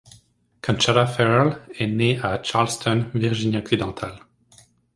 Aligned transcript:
Conchata 0.63 1.05
Ferrell 1.05 1.59
est 1.77 1.85
née 1.85 2.17
à 2.23 2.41
Charleston, 2.41 3.05
Virginie-Occidentale. 3.13 4.19